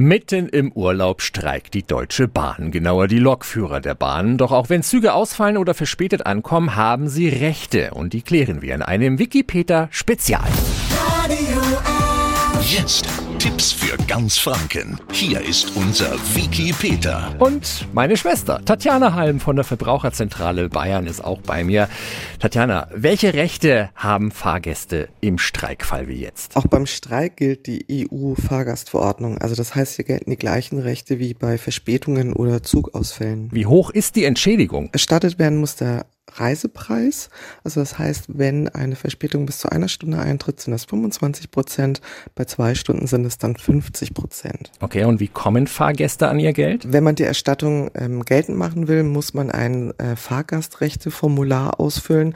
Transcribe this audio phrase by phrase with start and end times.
[0.00, 4.38] Mitten im Urlaub streikt die Deutsche Bahn, genauer die Lokführer der Bahn.
[4.38, 8.76] Doch auch wenn Züge ausfallen oder verspätet ankommen, haben sie Rechte und die klären wir
[8.76, 10.46] in einem Wikipedia Spezial.
[12.62, 13.08] Jetzt
[13.38, 14.98] Tipps für ganz Franken.
[15.12, 17.36] Hier ist unser Wiki Peter.
[17.38, 21.88] Und meine Schwester, Tatjana Halm von der Verbraucherzentrale Bayern ist auch bei mir.
[22.40, 26.56] Tatjana, welche Rechte haben Fahrgäste im Streikfall wie jetzt?
[26.56, 29.38] Auch beim Streik gilt die EU-Fahrgastverordnung.
[29.38, 33.50] Also das heißt, hier gelten die gleichen Rechte wie bei Verspätungen oder Zugausfällen.
[33.52, 34.90] Wie hoch ist die Entschädigung?
[34.92, 37.30] Erstattet werden muss der Reisepreis.
[37.64, 42.00] Also das heißt, wenn eine Verspätung bis zu einer Stunde eintritt, sind das 25 Prozent.
[42.34, 44.70] Bei zwei Stunden sind es dann 50 Prozent.
[44.80, 46.92] Okay, und wie kommen Fahrgäste an ihr Geld?
[46.92, 52.34] Wenn man die Erstattung ähm, geltend machen will, muss man ein äh, Fahrgastrechteformular ausfüllen.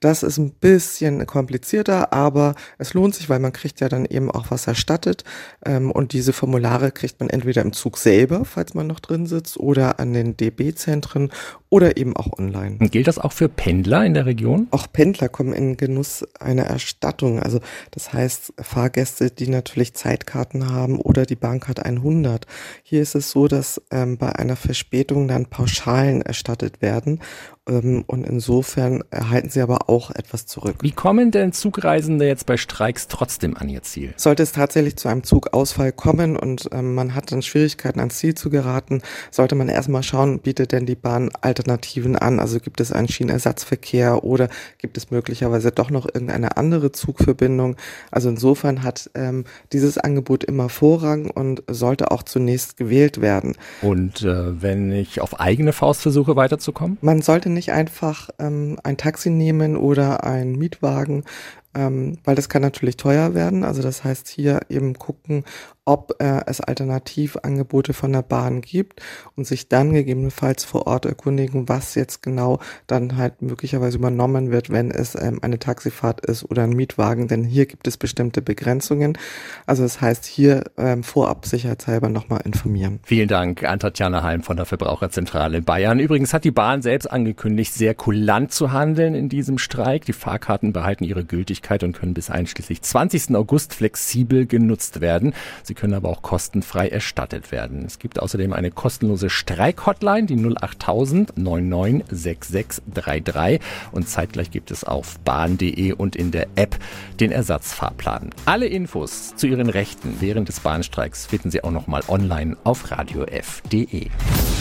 [0.00, 4.30] Das ist ein bisschen komplizierter, aber es lohnt sich, weil man kriegt ja dann eben
[4.30, 5.24] auch was erstattet.
[5.64, 9.58] Ähm, und diese Formulare kriegt man entweder im Zug selber, falls man noch drin sitzt,
[9.58, 11.30] oder an den DB-Zentren
[11.74, 12.76] oder eben auch online.
[12.78, 14.68] Und gilt das auch für Pendler in der Region?
[14.70, 17.40] Auch Pendler kommen in Genuss einer Erstattung.
[17.40, 17.58] Also
[17.90, 22.46] das heißt Fahrgäste, die natürlich Zeitkarten haben oder die Bahncard 100.
[22.84, 27.18] Hier ist es so, dass ähm, bei einer Verspätung dann Pauschalen erstattet werden
[27.68, 30.76] ähm, und insofern erhalten sie aber auch etwas zurück.
[30.82, 34.14] Wie kommen denn Zugreisende jetzt bei Streiks trotzdem an ihr Ziel?
[34.16, 38.36] Sollte es tatsächlich zu einem Zugausfall kommen und ähm, man hat dann Schwierigkeiten ans Ziel
[38.36, 42.40] zu geraten, sollte man erstmal schauen, bietet denn die Bahn Alternativen an?
[42.40, 44.48] Also gibt es einen Schienenersatzverkehr oder
[44.78, 47.76] gibt es möglicherweise doch noch irgendeine andere Zugverbindung?
[48.10, 53.54] Also insofern hat ähm, dieses Angebot immer Vorrang und sollte auch zunächst gewählt werden.
[53.82, 56.98] Und äh, wenn ich auf eigene Faust versuche weiterzukommen?
[57.00, 61.24] Man sollte nicht einfach ähm, ein Taxi nehmen oder einen Mietwagen,
[61.74, 63.64] ähm, weil das kann natürlich teuer werden.
[63.64, 65.44] Also das heißt hier eben gucken,
[65.84, 69.02] ob äh, es Alternativangebote von der Bahn gibt
[69.36, 74.70] und sich dann gegebenenfalls vor Ort erkundigen, was jetzt genau dann halt möglicherweise übernommen wird,
[74.70, 79.18] wenn es ähm, eine Taxifahrt ist oder ein Mietwagen, denn hier gibt es bestimmte Begrenzungen.
[79.66, 83.00] Also das heißt hier ähm, vorab sicherheitshalber nochmal informieren.
[83.02, 85.98] Vielen Dank an Tatjana Heim von der Verbraucherzentrale Bayern.
[85.98, 90.06] Übrigens hat die Bahn selbst angekündigt, sehr kulant zu handeln in diesem Streik.
[90.06, 93.36] Die Fahrkarten behalten ihre Gültigkeit und können bis einschließlich 20.
[93.36, 95.34] August flexibel genutzt werden.
[95.62, 97.84] Sie Sie können aber auch kostenfrei erstattet werden.
[97.84, 103.58] Es gibt außerdem eine kostenlose Streik-Hotline, die 08000 996633
[103.90, 106.78] und zeitgleich gibt es auf bahn.de und in der App
[107.18, 108.30] den Ersatzfahrplan.
[108.44, 114.10] Alle Infos zu Ihren Rechten während des Bahnstreiks finden Sie auch nochmal online auf radiof.de.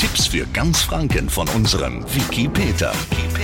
[0.00, 2.94] Tipps für ganz Franken von unserem Wiki Peter.
[3.10, 3.43] Wiki Peter.